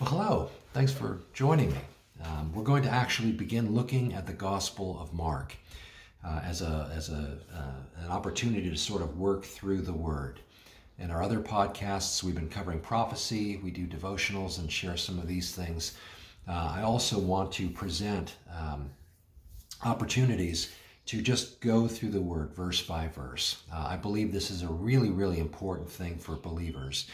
[0.00, 0.50] Well, hello.
[0.74, 1.80] Thanks for joining me.
[2.24, 5.56] Um, we're going to actually begin looking at the Gospel of Mark
[6.24, 10.38] uh, as, a, as a, uh, an opportunity to sort of work through the Word.
[11.00, 15.26] In our other podcasts, we've been covering prophecy, we do devotionals and share some of
[15.26, 15.96] these things.
[16.46, 18.90] Uh, I also want to present um,
[19.84, 20.72] opportunities
[21.06, 23.64] to just go through the Word verse by verse.
[23.72, 27.08] Uh, I believe this is a really, really important thing for believers.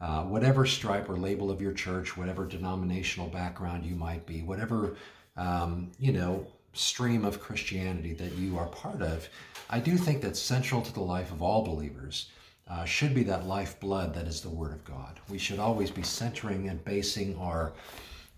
[0.00, 4.96] Uh, whatever stripe or label of your church, whatever denominational background you might be, whatever,
[5.36, 9.28] um, you know, stream of Christianity that you are part of,
[9.70, 12.30] I do think that central to the life of all believers
[12.68, 15.18] uh, should be that lifeblood that is the Word of God.
[15.28, 17.72] We should always be centering and basing our,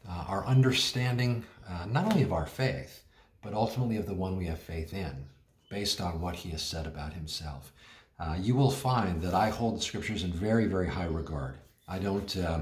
[0.08, 3.02] uh, our understanding uh, not only of our faith,
[3.42, 5.26] but ultimately of the one we have faith in,
[5.68, 7.72] based on what He has said about Himself.
[8.20, 11.56] Uh, you will find that I hold the Scriptures in very, very high regard.
[11.88, 12.36] I don't.
[12.36, 12.60] Uh,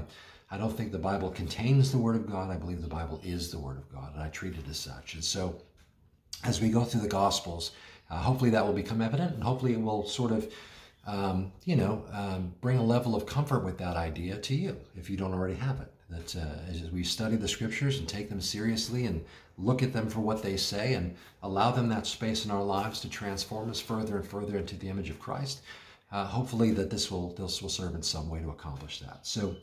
[0.51, 2.49] I don't think the Bible contains the Word of God.
[2.49, 5.13] I believe the Bible is the Word of God, and I treat it as such.
[5.13, 5.61] And so,
[6.43, 7.71] as we go through the Gospels,
[8.09, 10.51] uh, hopefully that will become evident, and hopefully it will sort of
[11.09, 15.09] um, you know, um, bring a level of comfort with that idea to you if
[15.09, 15.91] you don't already have it.
[16.09, 19.23] That uh, as we study the scriptures and take them seriously and
[19.57, 22.99] look at them for what they say and allow them that space in our lives
[23.01, 25.61] to transform us further and further into the image of Christ,
[26.11, 29.19] uh, hopefully that this will this will serve in some way to accomplish that.
[29.27, 29.55] So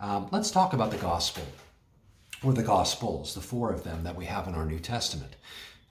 [0.00, 1.44] um, let's talk about the gospel
[2.42, 5.36] or the gospels, the four of them that we have in our New Testament.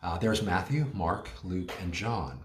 [0.01, 2.39] Uh, there's Matthew, Mark, Luke, and John.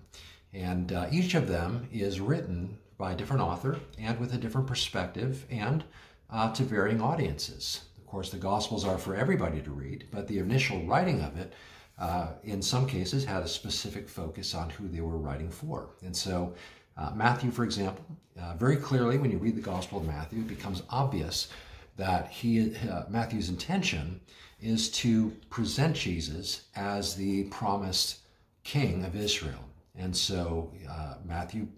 [0.55, 4.67] And uh, each of them is written by a different author and with a different
[4.67, 5.85] perspective and
[6.31, 7.83] uh, to varying audiences.
[7.97, 11.53] Of course, the Gospels are for everybody to read, but the initial writing of it,
[11.99, 15.91] uh, in some cases, had a specific focus on who they were writing for.
[16.03, 16.55] And so,
[16.97, 18.05] uh, Matthew, for example,
[18.41, 21.49] uh, very clearly, when you read the Gospel of Matthew, it becomes obvious
[21.97, 24.21] that he, uh, Matthew's intention
[24.61, 28.19] is to present Jesus as the promised
[28.65, 29.65] king of Israel.
[29.97, 31.69] And so uh, Matthew,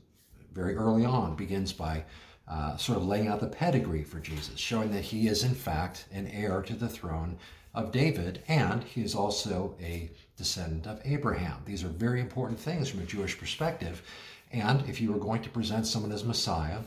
[0.53, 2.05] very early on, begins by
[2.51, 6.07] uh, sort of laying out the pedigree for Jesus, showing that he is, in fact,
[6.13, 7.39] an heir to the throne
[7.75, 11.63] of David, and he is also a descendant of Abraham.
[11.65, 14.03] These are very important things from a Jewish perspective.
[14.51, 16.81] And if you were going to present someone as Messiah,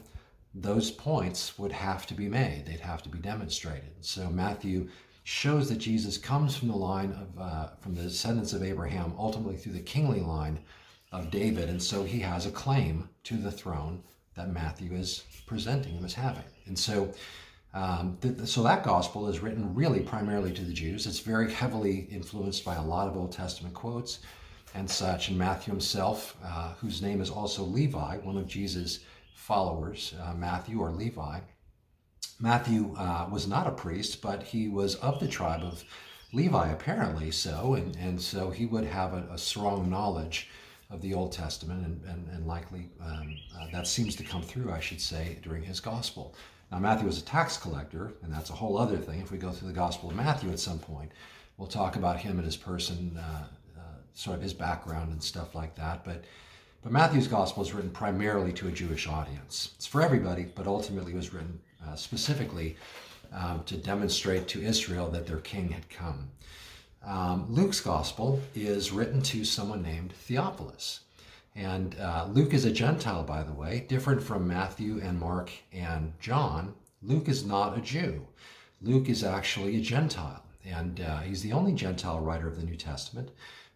[0.54, 2.66] those points would have to be made.
[2.66, 3.94] They'd have to be demonstrated.
[4.02, 4.90] So Matthew
[5.24, 9.56] shows that Jesus comes from the line of, uh, from the descendants of Abraham, ultimately
[9.56, 10.60] through the kingly line
[11.14, 14.04] of David, and so he has a claim to the throne
[14.36, 16.44] that Matthew is presenting him as having.
[16.66, 17.12] And so,
[17.74, 21.06] um, so that gospel is written really primarily to the Jews.
[21.06, 24.20] It's very heavily influenced by a lot of Old Testament quotes
[24.74, 25.30] and such.
[25.30, 29.00] And Matthew himself, uh, whose name is also Levi, one of Jesus'
[29.36, 31.40] followers, uh, Matthew or Levi.
[32.40, 35.84] Matthew uh, was not a priest, but he was of the tribe of
[36.34, 40.50] Levi, apparently so, and, and so he would have a, a strong knowledge
[40.94, 44.72] of the Old Testament, and, and, and likely um, uh, that seems to come through,
[44.72, 46.36] I should say, during his gospel.
[46.72, 49.20] Now, Matthew was a tax collector, and that's a whole other thing.
[49.20, 51.12] If we go through the Gospel of Matthew at some point,
[51.58, 53.44] we'll talk about him and his person, uh,
[53.78, 53.82] uh,
[54.14, 56.06] sort of his background and stuff like that.
[56.06, 56.24] But,
[56.84, 59.72] but Matthew's Gospel is written primarily to a Jewish audience.
[59.76, 62.76] It's for everybody, but ultimately it was written uh, specifically
[63.34, 66.30] um, to demonstrate to Israel that their king had come.
[67.06, 71.02] Um, Luke's gospel is written to someone named Theophilus.
[71.56, 76.14] And uh, Luke is a Gentile, by the way, different from Matthew and Mark and
[76.20, 76.74] John.
[77.02, 78.26] Luke is not a Jew.
[78.82, 82.76] Luke is actually a Gentile, and uh, he's the only Gentile writer of the New
[82.76, 83.30] Testament.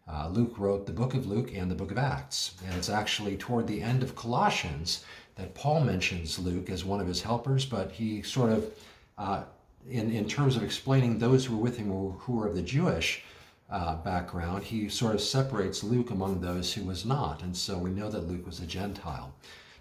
[0.07, 3.38] Uh, Luke wrote the book of Luke and the book of Acts, and it's actually
[3.38, 5.03] toward the end of Colossians
[5.35, 8.73] that Paul mentions Luke as one of his helpers, but he sort of
[9.17, 9.44] uh,
[9.89, 13.23] in, in terms of explaining those who were with him who were of the Jewish
[13.69, 17.41] uh, background, he sort of separates Luke among those who was not.
[17.41, 19.33] And so we know that Luke was a Gentile.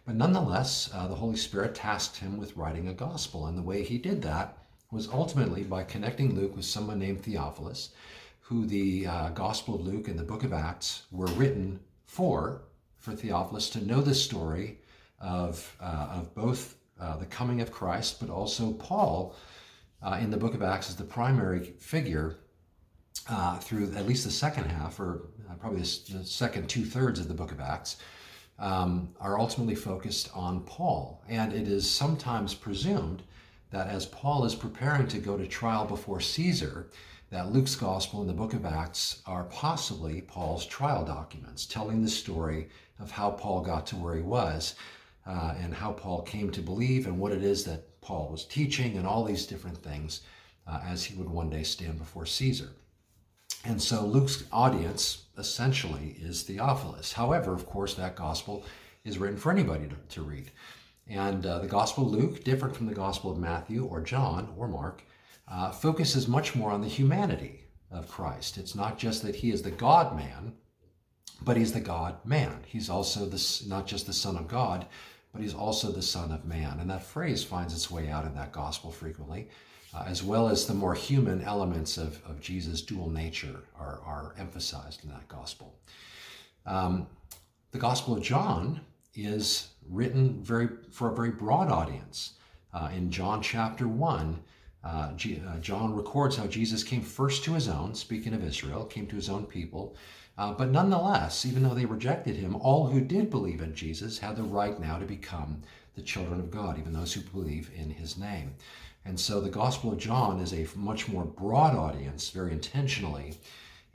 [0.06, 3.46] But nonetheless, uh, the Holy Spirit tasked him with writing a gospel.
[3.46, 4.58] And the way he did that
[4.90, 7.90] was ultimately by connecting Luke with someone named Theophilus,
[8.40, 12.62] who the uh, Gospel of Luke and the book of Acts were written for,
[12.96, 14.78] for Theophilus to know the story
[15.20, 19.34] of, uh, of both uh, the coming of Christ, but also Paul
[20.02, 22.36] uh, in the book of Acts is the primary figure
[23.28, 27.28] uh, through at least the second half, or uh, probably the, second two thirds of
[27.28, 27.96] the book of Acts,
[28.58, 31.22] um, are ultimately focused on Paul.
[31.28, 33.22] And it is sometimes presumed
[33.70, 36.88] that as Paul is preparing to go to trial before Caesar,
[37.30, 42.08] that Luke's gospel and the book of Acts are possibly Paul's trial documents, telling the
[42.08, 42.68] story
[43.00, 44.76] of how Paul got to where he was
[45.26, 48.96] uh, and how Paul came to believe and what it is that Paul was teaching
[48.96, 50.20] and all these different things
[50.64, 52.70] uh, as he would one day stand before Caesar.
[53.64, 57.12] And so Luke's audience essentially is Theophilus.
[57.12, 58.64] However, of course, that gospel
[59.04, 60.52] is written for anybody to, to read.
[61.08, 64.68] And uh, the Gospel of Luke, different from the Gospel of Matthew or John or
[64.68, 65.02] Mark,
[65.48, 68.56] uh, focuses much more on the humanity of Christ.
[68.56, 70.52] It's not just that he is the God man,
[71.42, 72.64] but he's the God man.
[72.66, 74.86] He's also the, not just the Son of God,
[75.36, 76.80] but he's also the Son of Man.
[76.80, 79.48] And that phrase finds its way out in that gospel frequently,
[79.94, 84.34] uh, as well as the more human elements of, of Jesus' dual nature are, are
[84.38, 85.74] emphasized in that gospel.
[86.64, 87.06] Um,
[87.70, 88.80] the Gospel of John
[89.14, 92.32] is written very for a very broad audience.
[92.72, 94.42] Uh, in John chapter 1,
[94.82, 98.84] uh, G, uh, John records how Jesus came first to his own, speaking of Israel,
[98.84, 99.94] came to his own people.
[100.38, 104.36] Uh, but nonetheless, even though they rejected him, all who did believe in Jesus had
[104.36, 105.62] the right now to become
[105.94, 108.54] the children of God, even those who believe in his name.
[109.06, 113.38] And so the Gospel of John is a much more broad audience, very intentionally.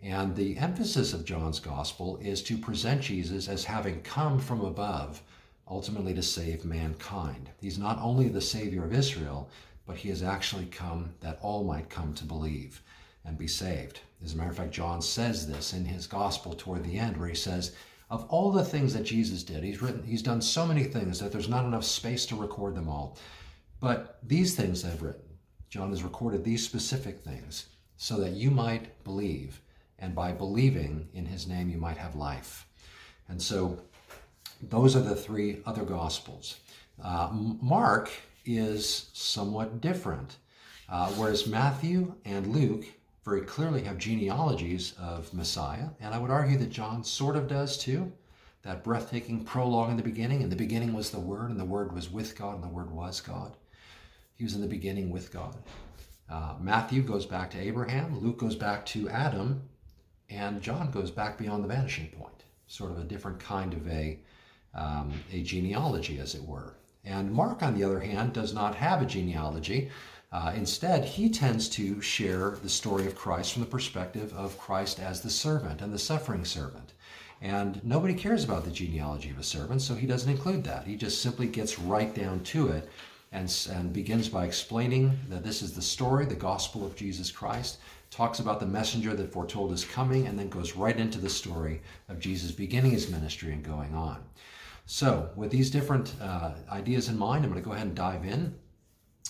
[0.01, 5.21] And the emphasis of John's Gospel is to present Jesus as having come from above,
[5.67, 7.49] ultimately to save mankind.
[7.59, 9.49] He's not only the Savior of Israel,
[9.85, 12.81] but he has actually come that all might come to believe
[13.23, 13.99] and be saved.
[14.23, 17.29] As a matter of fact, John says this in his gospel toward the end, where
[17.29, 17.75] he says,
[18.09, 21.31] of all the things that Jesus did, he's written, he's done so many things that
[21.31, 23.17] there's not enough space to record them all.
[23.79, 25.37] But these things I've written,
[25.69, 29.61] John has recorded these specific things so that you might believe,
[29.97, 32.67] and by believing in his name, you might have life.
[33.29, 33.79] And so
[34.61, 36.59] those are the three other gospels.
[37.01, 38.11] Uh, Mark
[38.45, 40.35] is somewhat different.
[40.89, 42.85] Uh, whereas Matthew and Luke
[43.23, 47.77] very clearly have genealogies of Messiah, and I would argue that John sort of does
[47.77, 48.11] too.
[48.63, 51.93] That breathtaking prologue in the beginning, in the beginning was the Word, and the Word
[51.93, 53.55] was with God, and the Word was God.
[54.35, 55.55] He was in the beginning with God.
[56.29, 59.61] Uh, Matthew goes back to Abraham, Luke goes back to Adam,
[60.29, 62.43] and John goes back beyond the vanishing point.
[62.67, 64.19] Sort of a different kind of a,
[64.73, 66.77] um, a genealogy, as it were.
[67.03, 69.89] And Mark, on the other hand, does not have a genealogy.
[70.31, 74.99] Uh, instead, he tends to share the story of Christ from the perspective of Christ
[74.99, 76.93] as the servant and the suffering servant.
[77.41, 80.85] And nobody cares about the genealogy of a servant, so he doesn't include that.
[80.85, 82.87] He just simply gets right down to it
[83.33, 87.79] and, and begins by explaining that this is the story, the gospel of Jesus Christ,
[88.09, 91.81] talks about the messenger that foretold his coming, and then goes right into the story
[92.09, 94.21] of Jesus beginning his ministry and going on.
[94.85, 98.25] So, with these different uh, ideas in mind, I'm going to go ahead and dive
[98.25, 98.53] in.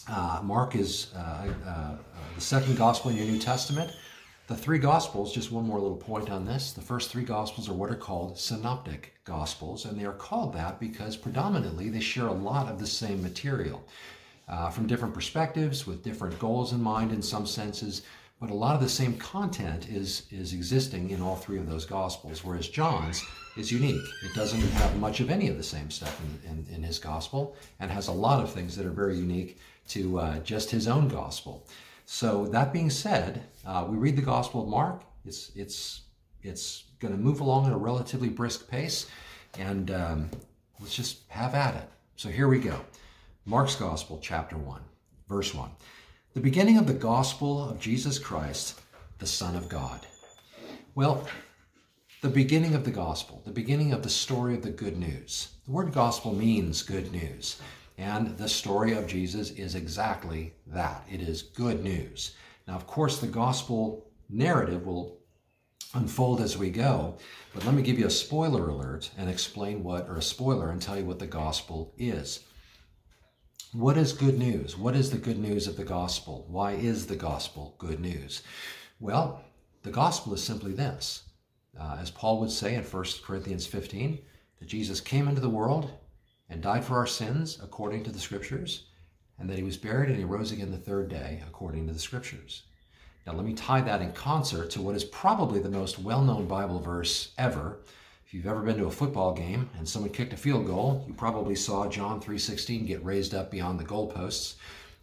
[0.08, 1.96] Uh, Mark is uh, uh,
[2.36, 3.92] the second gospel in your New Testament.
[4.48, 6.74] The three gospels, just one more little point on this.
[6.74, 10.80] The first three gospels are what are called synoptic gospels, and they are called that
[10.80, 13.84] because predominantly they share a lot of the same material
[14.50, 18.02] uh, from different perspectives with different goals in mind in some senses
[18.42, 21.86] but a lot of the same content is, is existing in all three of those
[21.86, 23.24] Gospels, whereas John's
[23.56, 24.04] is unique.
[24.24, 27.56] It doesn't have much of any of the same stuff in, in, in his Gospel
[27.80, 29.60] and has a lot of things that are very unique
[29.90, 31.68] to uh, just his own Gospel.
[32.06, 35.04] So that being said, uh, we read the Gospel of Mark.
[35.26, 36.02] It's, it's,
[36.44, 39.08] it's going to move along at a relatively brisk pace,
[39.58, 40.30] and um,
[40.80, 41.90] let's just have at it.
[42.16, 42.80] So here we go.
[43.46, 44.82] Mark's Gospel, chapter 1,
[45.28, 45.70] verse 1
[46.34, 48.80] the beginning of the gospel of Jesus Christ,
[49.20, 50.08] the Son of God.
[50.96, 51.28] Well,
[52.22, 55.50] the beginning of the gospel, the beginning of the story of the good news.
[55.66, 57.60] The word gospel means good news.
[58.02, 61.06] And the story of Jesus is exactly that.
[61.08, 62.34] It is good news.
[62.68, 65.20] Now, of course, the gospel narrative will
[65.94, 67.18] unfold as we go,
[67.54, 70.82] but let me give you a spoiler alert and explain what, or a spoiler and
[70.82, 72.40] tell you what the gospel is.
[73.72, 74.76] What is good news?
[74.76, 76.48] What is the good news of the gospel?
[76.50, 78.42] Why is the gospel good news?
[79.00, 79.44] Well,
[79.84, 81.22] the gospel is simply this.
[81.80, 84.18] Uh, as Paul would say in 1 Corinthians 15,
[84.58, 85.92] that Jesus came into the world
[86.52, 88.84] and died for our sins according to the scriptures,
[89.40, 92.00] and that he was buried and he rose again the third day according to the
[92.00, 92.64] scriptures.
[93.26, 96.48] Now, let me tie that in concert to what is probably the most well known
[96.48, 97.80] Bible verse ever,
[98.26, 101.14] if you've ever been to a football game and someone kicked a field goal, you
[101.14, 104.56] probably saw John 3.16 get raised up beyond the goalposts.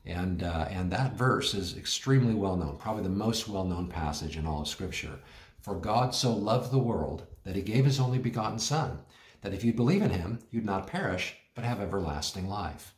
[0.05, 4.37] And, uh, and that verse is extremely well known, probably the most well known passage
[4.37, 5.19] in all of Scripture.
[5.61, 8.99] For God so loved the world that he gave his only begotten Son,
[9.43, 12.95] that if you believe in him, you'd not perish, but have everlasting life.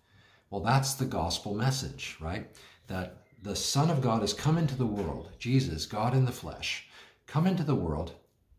[0.51, 2.47] Well, that's the gospel message, right?
[2.89, 6.89] That the Son of God has come into the world, Jesus, God in the flesh,
[7.27, 8.13] come into the world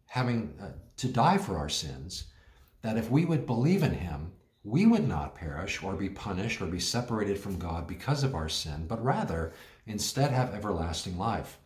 [0.07, 2.25] having uh, to die for our sins,
[2.81, 4.31] that if we would believe in him,
[4.63, 8.50] we would not perish or be punished or be separated from God because of our
[8.50, 9.53] sin, but rather
[9.88, 11.57] instead have everlasting life.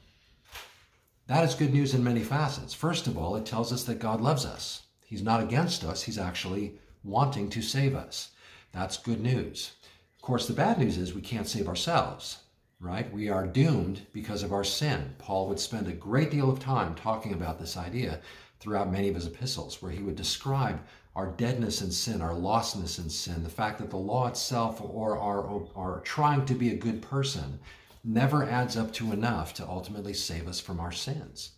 [1.27, 2.73] That is good news in many facets.
[2.73, 4.84] First of all, it tells us that God loves us.
[5.05, 8.31] He's not against us, He's actually wanting to save us.
[8.71, 9.71] That's good news.
[10.15, 12.39] Of course, the bad news is we can't save ourselves,
[12.79, 13.13] right?
[13.13, 15.15] We are doomed because of our sin.
[15.19, 18.19] Paul would spend a great deal of time talking about this idea
[18.59, 20.79] throughout many of his epistles, where he would describe
[21.15, 25.17] our deadness in sin, our lostness in sin, the fact that the law itself or
[25.17, 27.59] our, our trying to be a good person
[28.03, 31.51] never adds up to enough to ultimately save us from our sins.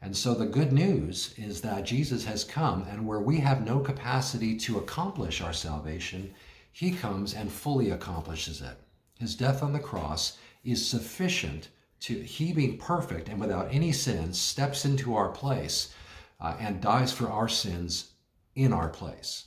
[0.00, 3.80] And so the good news is that Jesus has come, and where we have no
[3.80, 6.34] capacity to accomplish our salvation,
[6.70, 8.76] he comes and fully accomplishes it.
[9.18, 11.68] His death on the cross is sufficient
[12.00, 15.92] to, he being perfect and without any sin, steps into our place
[16.40, 18.12] uh, and dies for our sins
[18.54, 19.46] in our place.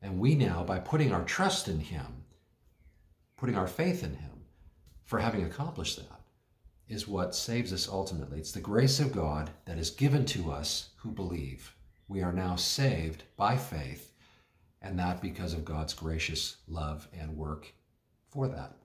[0.00, 2.24] And we now, by putting our trust in him,
[3.36, 4.30] putting our faith in him,
[5.04, 6.11] for having accomplished that,
[6.92, 8.38] is what saves us ultimately.
[8.38, 11.74] It's the grace of God that is given to us who believe.
[12.06, 14.12] We are now saved by faith,
[14.82, 17.72] and that because of God's gracious love and work
[18.28, 18.76] for that.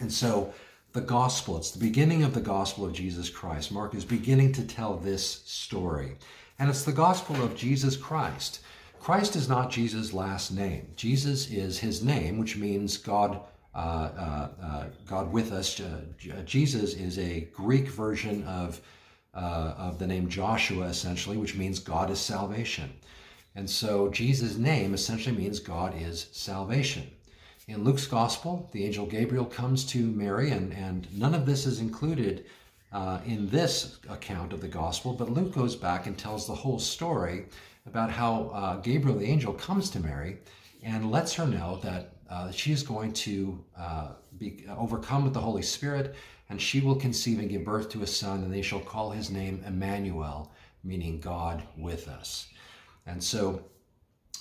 [0.00, 0.52] And so,
[0.94, 3.70] the gospel, it's the beginning of the gospel of Jesus Christ.
[3.70, 6.16] Mark is beginning to tell this story.
[6.58, 8.60] And it's the gospel of Jesus Christ.
[8.98, 10.88] Christ is not Jesus' last name.
[10.96, 13.40] Jesus is his name, which means God,
[13.74, 15.80] God with us.
[16.44, 18.80] Jesus is a Greek version of,
[19.34, 22.92] uh, of the name Joshua, essentially, which means God is salvation.
[23.54, 27.10] And so Jesus' name essentially means God is salvation.
[27.68, 31.80] In Luke's gospel, the angel Gabriel comes to Mary, and, and none of this is
[31.80, 32.44] included
[32.92, 36.78] uh, in this account of the gospel, but Luke goes back and tells the whole
[36.78, 37.46] story
[37.86, 40.38] about how uh, Gabriel the angel comes to Mary
[40.82, 44.08] and lets her know that uh, she is going to uh,
[44.38, 46.14] be overcome with the Holy Spirit,
[46.48, 49.30] and she will conceive and give birth to a son, and they shall call his
[49.30, 50.50] name Emmanuel,
[50.82, 52.48] meaning God with us.
[53.06, 53.62] And so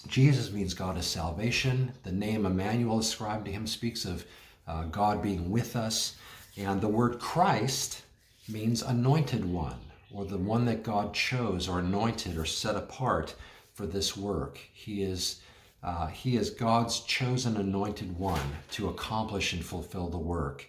[0.07, 1.91] Jesus means God is salvation.
[2.03, 4.25] The name Emmanuel ascribed to him speaks of
[4.67, 6.15] uh, God being with us.
[6.57, 8.03] And the word Christ
[8.47, 9.79] means anointed one
[10.13, 13.35] or the one that God chose or anointed or set apart
[13.73, 14.59] for this work.
[14.73, 15.41] He is,
[15.83, 20.67] uh, he is God's chosen anointed one to accomplish and fulfill the work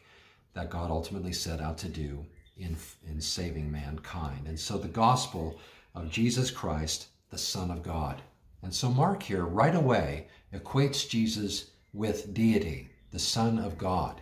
[0.55, 2.25] that God ultimately set out to do
[2.57, 2.77] in,
[3.09, 4.47] in saving mankind.
[4.47, 5.59] And so the gospel
[5.95, 8.23] of Jesus Christ, the Son of God.
[8.63, 14.21] And so Mark here right away equates Jesus with deity, the Son of God.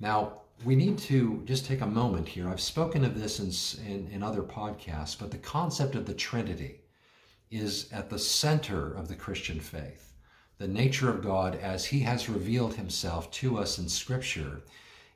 [0.00, 2.48] Now, we need to just take a moment here.
[2.48, 6.80] I've spoken of this in, in, in, other podcasts, but the concept of the Trinity
[7.50, 10.11] is at the center of the Christian faith.
[10.62, 14.62] The nature of God, as He has revealed Himself to us in Scripture,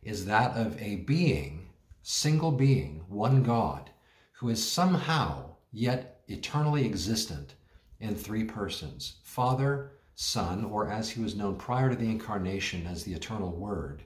[0.03, 1.69] is that of a being,
[2.03, 3.91] single being, one God,
[4.33, 7.55] who is somehow yet eternally existent
[8.01, 13.05] in three persons Father, Son, or as He was known prior to the incarnation as
[13.05, 14.03] the eternal Word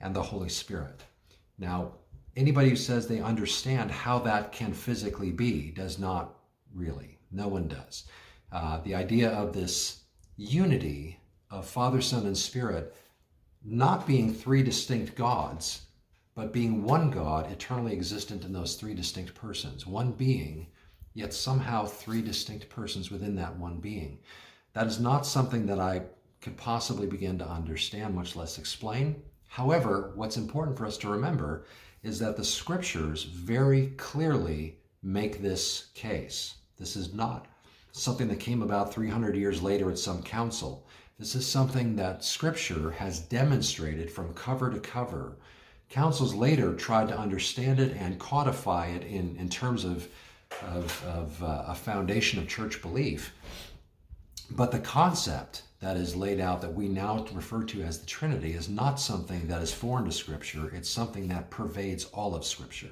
[0.00, 1.04] and the Holy Spirit.
[1.56, 1.92] Now,
[2.34, 6.34] anybody who says they understand how that can physically be does not
[6.74, 7.20] really.
[7.30, 8.06] No one does.
[8.50, 10.00] Uh, the idea of this
[10.36, 12.94] unity of Father, Son, and Spirit
[13.64, 15.82] not being three distinct gods,
[16.34, 20.66] but being one God eternally existent in those three distinct persons, one being,
[21.14, 24.18] yet somehow three distinct persons within that one being.
[24.74, 26.02] That is not something that I
[26.40, 29.22] could possibly begin to understand, much less explain.
[29.46, 31.64] However, what's important for us to remember
[32.02, 36.56] is that the scriptures very clearly make this case.
[36.76, 37.46] This is not
[37.96, 40.84] something that came about 300 years later at some council.
[41.16, 45.36] This is something that scripture has demonstrated from cover to cover.
[45.90, 50.08] Councils later tried to understand it and codify it in, in terms of,
[50.62, 53.32] of, of uh, a foundation of church belief.
[54.50, 58.54] But the concept that is laid out that we now refer to as the Trinity
[58.54, 60.68] is not something that is foreign to Scripture.
[60.74, 62.90] It's something that pervades all of Scripture.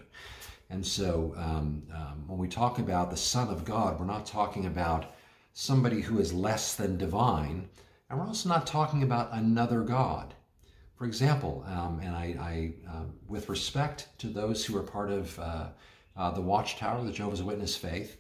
[0.72, 4.64] And so um, um, when we talk about the Son of God, we're not talking
[4.64, 5.04] about
[5.52, 7.68] somebody who is less than divine,
[8.08, 10.32] and we're also not talking about another God.
[10.96, 15.38] For example, um, and I, I uh, with respect to those who are part of
[15.38, 15.66] uh,
[16.16, 18.16] uh, the Watchtower, the Jehovah's Witness faith,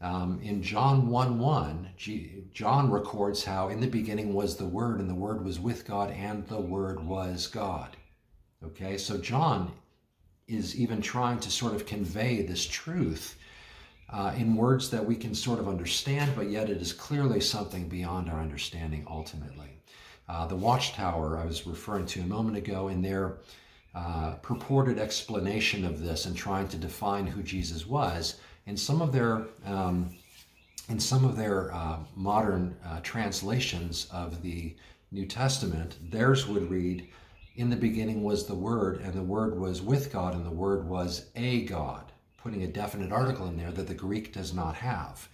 [0.00, 4.98] um, in John 1 1, G- John records how in the beginning was the Word,
[4.98, 7.96] and the Word was with God, and the Word was God.
[8.64, 9.70] Okay, so John
[10.52, 13.36] is even trying to sort of convey this truth
[14.10, 17.88] uh, in words that we can sort of understand, but yet it is clearly something
[17.88, 19.70] beyond our understanding ultimately.
[20.28, 23.38] Uh, the Watchtower I was referring to a moment ago in their
[23.94, 29.12] uh, purported explanation of this and trying to define who Jesus was, in some of
[29.12, 30.10] their um,
[30.88, 34.74] in some of their uh, modern uh, translations of the
[35.10, 37.08] New Testament, theirs would read,
[37.54, 40.88] "In the beginning was the Word, and the Word was with God, and the Word
[40.88, 45.28] was a God." putting a definite article in there that the Greek does not have.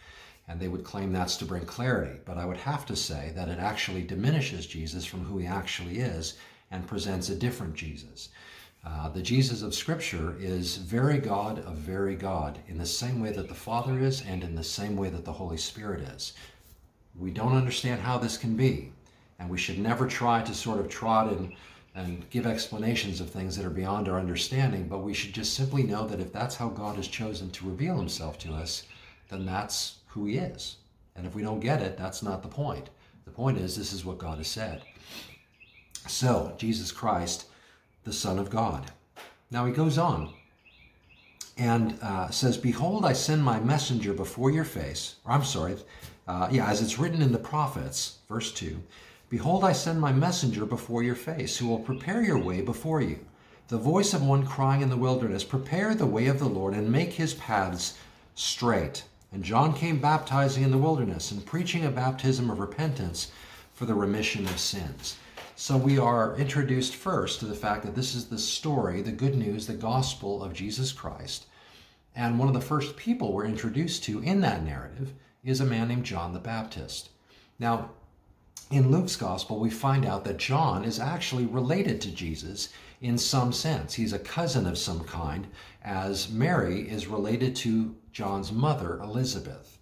[0.46, 2.20] And they would claim that's to bring clarity.
[2.24, 5.98] But I would have to say that it actually diminishes Jesus from who he actually
[5.98, 6.34] is
[6.70, 8.28] and presents a different Jesus.
[8.84, 13.32] Uh, the Jesus of Scripture is very God of very God in the same way
[13.32, 16.34] that the Father is and in the same way that the Holy Spirit is.
[17.18, 18.92] We don't understand how this can be,
[19.38, 21.54] and we should never try to sort of trot in
[21.98, 25.82] and give explanations of things that are beyond our understanding, but we should just simply
[25.82, 28.84] know that if that's how God has chosen to reveal himself to us,
[29.30, 30.76] then that's who he is.
[31.16, 32.88] And if we don't get it, that's not the point.
[33.24, 34.82] The point is, this is what God has said.
[36.06, 37.46] So, Jesus Christ,
[38.04, 38.92] the Son of God.
[39.50, 40.32] Now he goes on
[41.56, 45.16] and uh, says, Behold, I send my messenger before your face.
[45.24, 45.74] Or I'm sorry,
[46.28, 48.80] uh, yeah, as it's written in the prophets, verse 2
[49.30, 53.18] Behold, I send my messenger before your face, who will prepare your way before you.
[53.68, 56.90] The voice of one crying in the wilderness, Prepare the way of the Lord, and
[56.90, 57.98] make his paths
[58.34, 59.04] straight.
[59.30, 63.30] And John came baptizing in the wilderness, and preaching a baptism of repentance
[63.74, 65.16] for the remission of sins.
[65.56, 69.34] So we are introduced first to the fact that this is the story, the good
[69.34, 71.46] news, the gospel of Jesus Christ.
[72.16, 75.12] And one of the first people we're introduced to in that narrative
[75.44, 77.10] is a man named John the Baptist.
[77.58, 77.90] Now,
[78.70, 82.68] in Luke's gospel, we find out that John is actually related to Jesus
[83.00, 83.94] in some sense.
[83.94, 85.46] He's a cousin of some kind,
[85.82, 89.78] as Mary is related to John's mother, Elizabeth.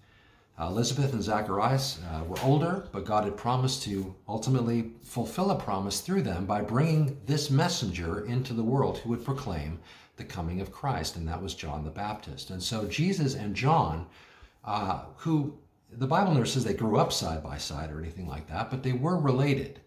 [0.58, 5.58] Uh, Elizabeth and Zacharias uh, were older, but God had promised to ultimately fulfill a
[5.58, 9.78] promise through them by bringing this messenger into the world who would proclaim
[10.16, 12.50] the coming of Christ, and that was John the Baptist.
[12.50, 14.06] And so Jesus and John,
[14.64, 15.58] uh, who
[15.92, 18.82] the Bible never says they grew up side by side or anything like that, but
[18.82, 19.80] they were related.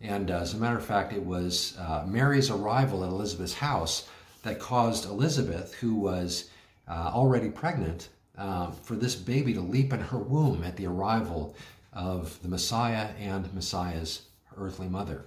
[0.00, 4.08] And uh, as a matter of fact, it was uh, Mary's arrival at Elizabeth's house
[4.42, 6.50] that caused Elizabeth, who was
[6.88, 11.54] uh, already pregnant, um, for this baby to leap in her womb at the arrival
[11.92, 14.22] of the Messiah and Messiah's
[14.56, 15.24] earthly mother.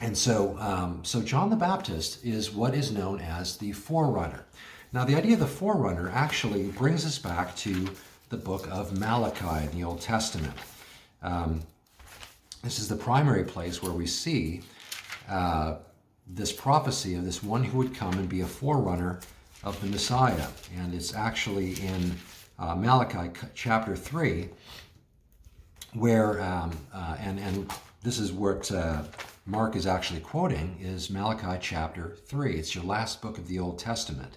[0.00, 4.46] And so, um, so John the Baptist is what is known as the forerunner.
[4.92, 7.90] Now, the idea of the forerunner actually brings us back to
[8.30, 10.54] the book of Malachi in the Old Testament.
[11.20, 11.62] Um,
[12.62, 14.62] this is the primary place where we see
[15.28, 15.76] uh,
[16.28, 19.18] this prophecy of this one who would come and be a forerunner
[19.64, 20.46] of the Messiah.
[20.78, 22.14] And it's actually in
[22.58, 24.48] uh, Malachi chapter 3,
[25.94, 27.68] where, um, uh, and, and
[28.04, 29.02] this is what uh,
[29.44, 32.54] Mark is actually quoting, is Malachi chapter 3.
[32.54, 34.36] It's your last book of the Old Testament.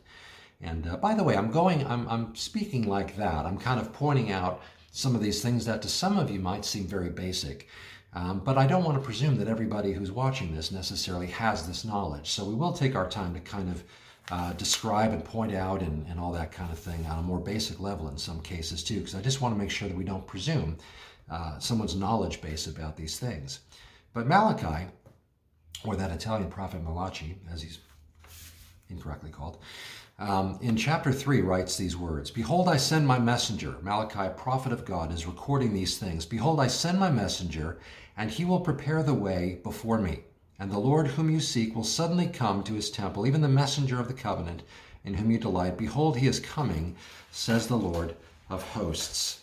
[0.63, 3.45] And uh, by the way, I'm going, I'm, I'm speaking like that.
[3.45, 6.65] I'm kind of pointing out some of these things that to some of you might
[6.65, 7.67] seem very basic.
[8.15, 11.83] Um, but I don't want to presume that everybody who's watching this necessarily has this
[11.83, 12.29] knowledge.
[12.29, 13.83] So we will take our time to kind of
[14.31, 17.39] uh, describe and point out and, and all that kind of thing on a more
[17.39, 20.03] basic level in some cases too, because I just want to make sure that we
[20.03, 20.77] don't presume
[21.29, 23.59] uh, someone's knowledge base about these things.
[24.13, 24.85] But Malachi,
[25.83, 27.79] or that Italian prophet Malachi, as he's
[28.89, 29.57] incorrectly called,
[30.19, 33.77] um, in chapter 3 writes these words Behold, I send my messenger.
[33.81, 36.25] Malachi, prophet of God, is recording these things.
[36.25, 37.79] Behold, I send my messenger,
[38.15, 40.19] and he will prepare the way before me.
[40.59, 43.99] And the Lord whom you seek will suddenly come to his temple, even the messenger
[43.99, 44.61] of the covenant
[45.03, 45.77] in whom you delight.
[45.77, 46.95] Behold, he is coming,
[47.31, 48.15] says the Lord
[48.49, 49.41] of hosts.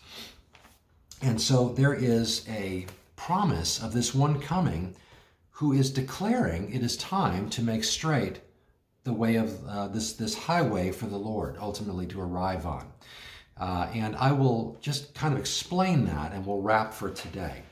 [1.21, 4.95] And so there is a promise of this one coming
[5.51, 8.41] who is declaring it is time to make straight
[9.05, 12.87] the way of uh, this, this highway for the Lord ultimately to arrive on.
[13.57, 17.63] Uh, and I will just kind of explain that and we'll wrap for today.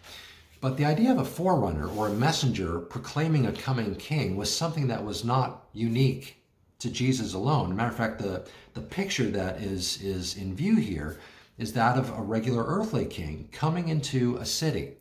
[0.60, 4.88] But the idea of a forerunner or a messenger proclaiming a coming king was something
[4.88, 6.42] that was not unique
[6.80, 7.74] to Jesus alone.
[7.74, 11.18] matter of fact, the, the picture that is, is in view here
[11.58, 14.97] is that of a regular earthly king coming into a city.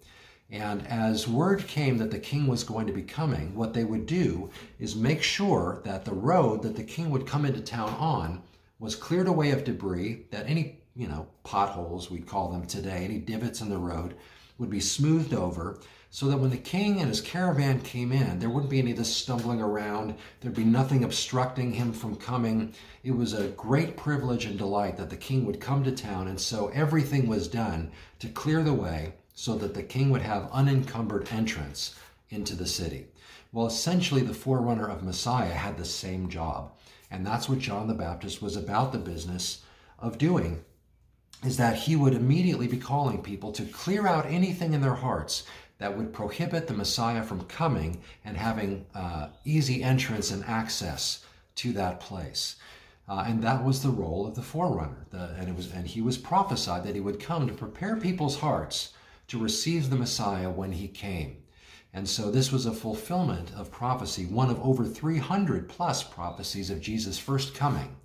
[0.50, 4.06] And as word came that the king was going to be coming, what they would
[4.06, 8.42] do is make sure that the road that the king would come into town on
[8.80, 13.18] was cleared away of debris, that any, you know, potholes, we'd call them today, any
[13.18, 14.16] divots in the road
[14.58, 15.80] would be smoothed over,
[16.10, 18.98] so that when the king and his caravan came in, there wouldn't be any of
[18.98, 20.16] this stumbling around.
[20.40, 22.74] There'd be nothing obstructing him from coming.
[23.04, 26.40] It was a great privilege and delight that the king would come to town, and
[26.40, 31.32] so everything was done to clear the way so that the king would have unencumbered
[31.32, 31.94] entrance
[32.32, 33.06] into the city.
[33.54, 36.72] Well, essentially, the forerunner of Messiah had the same job.
[37.12, 39.62] And that's what John the Baptist was about the business
[40.00, 40.66] of doing
[41.46, 45.44] is that he would immediately be calling people to clear out anything in their hearts
[45.78, 51.24] that would prohibit the Messiah from coming and having uh, easy entrance and access
[51.58, 52.56] to that place.
[53.08, 55.06] Uh, and that was the role of the forerunner.
[55.12, 58.40] The, and it was, and he was prophesied that he would come to prepare people's
[58.40, 58.94] hearts
[59.28, 61.38] to receive the Messiah when he came.
[61.94, 66.82] And so this was a fulfillment of prophecy, one of over 300 plus prophecies of
[66.82, 67.96] Jesus' first coming.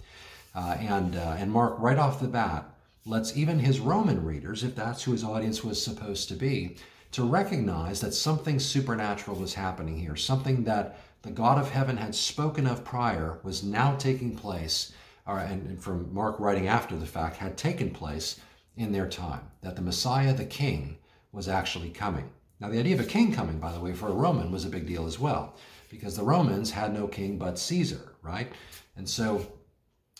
[0.55, 2.69] Uh, and, uh, and Mark, right off the bat,
[3.05, 6.77] lets even his Roman readers, if that's who his audience was supposed to be,
[7.11, 12.15] to recognize that something supernatural was happening here, something that the God of heaven had
[12.15, 14.93] spoken of prior was now taking place,
[15.27, 18.41] or, and, and from Mark writing after the fact, had taken place
[18.77, 20.97] in their time, that the Messiah, the King,
[21.33, 22.31] was actually coming.
[22.61, 24.71] Now, the idea of a king coming, by the way, for a Roman was a
[24.71, 25.57] big deal as well,
[25.91, 28.53] because the Romans had no king but Caesar, right?
[28.97, 29.47] And so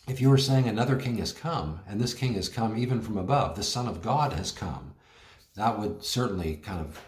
[0.09, 3.17] if you were saying another king has come, and this king has come even from
[3.17, 4.95] above, the Son of God has come,
[5.55, 7.01] that would certainly kind of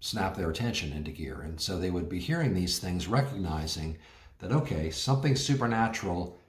[0.00, 1.40] snap their attention into gear.
[1.42, 3.98] And so they would be hearing these things, recognizing
[4.38, 6.40] that, okay, something supernatural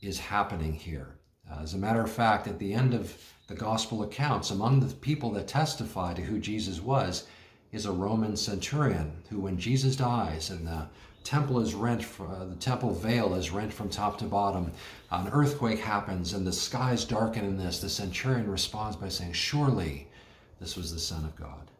[0.00, 1.17] is happening here.
[1.50, 4.94] Uh, as a matter of fact, at the end of the gospel accounts, among the
[4.96, 7.26] people that testify to who Jesus was,
[7.72, 10.86] is a Roman centurion who, when Jesus dies and the
[11.24, 14.72] temple is rent, uh, the temple veil is rent from top to bottom.
[15.10, 17.80] An earthquake happens and the skies darken in this.
[17.80, 20.08] The centurion responds by saying, Surely
[20.60, 21.70] this was the Son of God.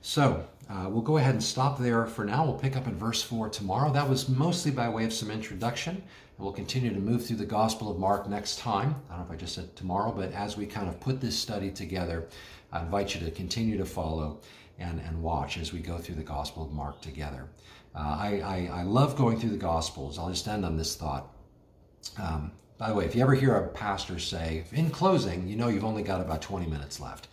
[0.00, 2.44] So uh, we'll go ahead and stop there for now.
[2.44, 3.92] We'll pick up in verse 4 tomorrow.
[3.92, 6.02] That was mostly by way of some introduction.
[6.38, 8.94] We'll continue to move through the Gospel of Mark next time.
[9.10, 11.36] I don't know if I just said tomorrow, but as we kind of put this
[11.36, 12.28] study together,
[12.70, 14.38] I invite you to continue to follow
[14.78, 17.48] and, and watch as we go through the Gospel of Mark together.
[17.92, 20.16] Uh, I, I, I, love going through the Gospels.
[20.16, 21.34] I'll just end on this thought.
[22.16, 25.66] Um, by the way, if you ever hear a pastor say, in closing, you know
[25.66, 27.26] you've only got about 20 minutes left.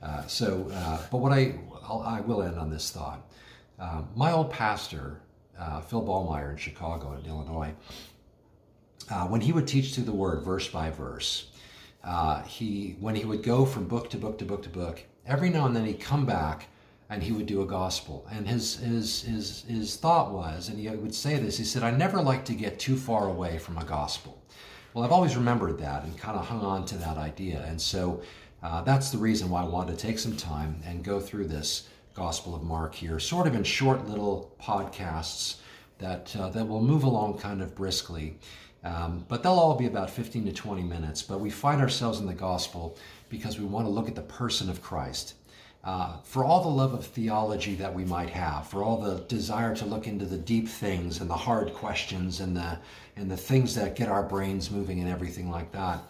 [0.00, 3.28] Uh, so, uh, but what I, I'll, I will end on this thought.
[3.78, 5.20] Uh, my old pastor,
[5.58, 7.74] uh, Phil Ballmeyer in Chicago, in Illinois,
[9.10, 11.50] uh, when he would teach through the Word verse by verse,
[12.46, 15.66] he when he would go from book to book to book to book, every now
[15.66, 16.68] and then he'd come back
[17.10, 18.26] and he would do a gospel.
[18.30, 21.90] And his, his, his, his thought was, and he would say this, he said, I
[21.90, 24.42] never like to get too far away from a gospel.
[24.92, 27.64] Well, I've always remembered that and kind of hung on to that idea.
[27.66, 28.22] And so
[28.62, 31.88] uh, that's the reason why I wanted to take some time and go through this
[32.14, 35.56] Gospel of Mark here, sort of in short little podcasts
[35.98, 38.36] that, uh, that will move along kind of briskly.
[38.88, 41.22] Um, but they'll all be about 15 to 20 minutes.
[41.22, 42.96] But we find ourselves in the gospel
[43.28, 45.34] because we want to look at the person of Christ.
[45.84, 49.76] Uh, for all the love of theology that we might have, for all the desire
[49.76, 52.78] to look into the deep things and the hard questions and the
[53.16, 56.00] and the things that get our brains moving and everything like that,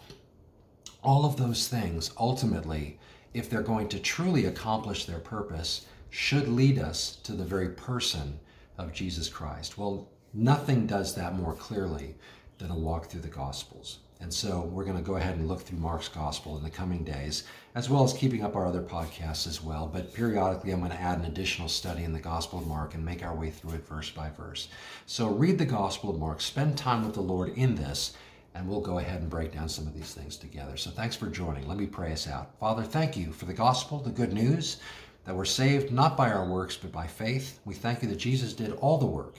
[1.03, 2.97] all of those things ultimately,
[3.33, 8.39] if they're going to truly accomplish their purpose, should lead us to the very person
[8.77, 9.77] of Jesus Christ.
[9.77, 12.15] Well, nothing does that more clearly
[12.59, 13.99] than a walk through the Gospels.
[14.21, 17.05] And so we're going to go ahead and look through Mark's Gospel in the coming
[17.05, 19.87] days, as well as keeping up our other podcasts as well.
[19.87, 23.05] But periodically, I'm going to add an additional study in the Gospel of Mark and
[23.05, 24.67] make our way through it verse by verse.
[25.05, 28.13] So read the Gospel of Mark, spend time with the Lord in this,
[28.53, 30.75] and we'll go ahead and break down some of these things together.
[30.75, 31.65] So thanks for joining.
[31.65, 32.59] Let me pray us out.
[32.59, 34.77] Father, thank you for the Gospel, the good news
[35.23, 37.59] that we're saved not by our works, but by faith.
[37.63, 39.35] We thank you that Jesus did all the work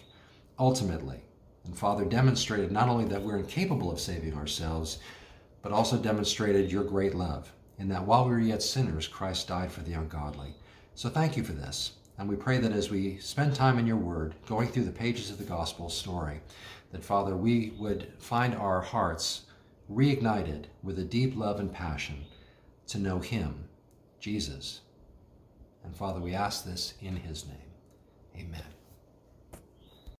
[0.59, 1.23] ultimately
[1.71, 4.99] and Father demonstrated not only that we're incapable of saving ourselves,
[5.63, 9.71] but also demonstrated your great love, in that while we were yet sinners, Christ died
[9.71, 10.57] for the ungodly.
[10.97, 11.93] So thank you for this.
[12.19, 15.31] And we pray that as we spend time in your word, going through the pages
[15.31, 16.41] of the gospel story,
[16.91, 19.43] that Father, we would find our hearts
[19.89, 22.25] reignited with a deep love and passion
[22.89, 23.69] to know him,
[24.19, 24.81] Jesus.
[25.85, 27.71] And Father, we ask this in his name.
[28.37, 28.80] Amen.